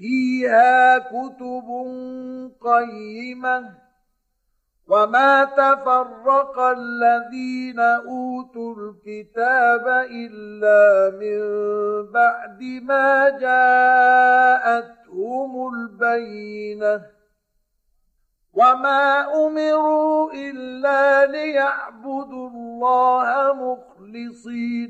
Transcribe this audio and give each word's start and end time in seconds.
فيها 0.00 0.98
كتب 0.98 1.68
قيمة 2.60 3.74
وما 4.88 5.44
تفرق 5.44 6.58
الذين 6.58 7.80
أوتوا 7.80 8.74
الكتاب 8.76 9.88
إلا 10.10 11.10
من 11.20 11.40
بعد 12.12 12.62
ما 12.82 13.28
جاءتهم 14.60 15.52
البينة 15.74 17.02
وما 18.52 19.26
أمروا 19.46 20.32
إلا 20.32 21.26
ليعبدوا 21.26 22.48
الله 22.48 23.52
مخلصين 23.52 23.89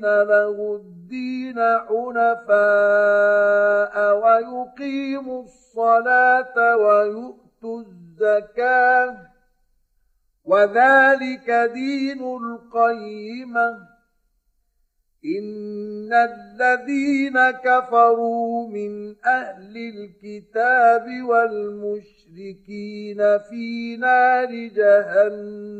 له 0.03 0.77
الدين 0.77 1.57
حنفاء 1.89 2.55
ويقيموا 4.23 5.43
الصلاة 5.43 6.77
ويؤتوا 6.77 7.81
الزكاة. 7.81 9.17
وذلك 10.45 11.51
دين 11.75 12.37
القيمة. 12.37 13.91
إن 15.39 16.13
الذين 16.13 17.51
كفروا 17.51 18.69
من 18.69 19.15
أهل 19.27 19.77
الكتاب 19.77 21.23
والمشركين 21.23 22.59
في 23.39 23.97
نار 23.97 24.51
جهنم. 24.55 25.80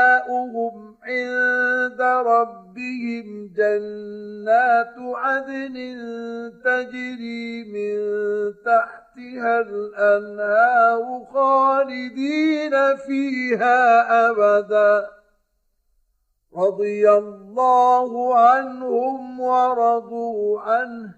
جنات 3.79 4.95
عدن 4.97 5.73
تجري 6.65 7.63
من 7.63 7.97
تحتها 8.65 9.59
الأنهار 9.59 11.25
خالدين 11.33 12.95
فيها 12.95 14.29
أبداً. 14.29 15.21
رضي 16.57 17.11
الله 17.11 18.39
عنهم 18.39 19.39
ورضوا 19.39 20.61
عنه. 20.61 21.13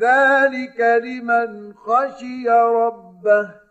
ذلك 0.00 0.80
لمن 0.80 1.74
خشي 1.74 2.48
ربه. 2.48 3.67